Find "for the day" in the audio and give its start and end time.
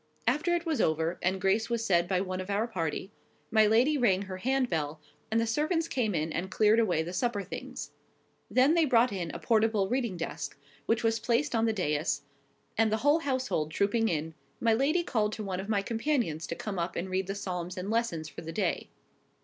18.27-18.89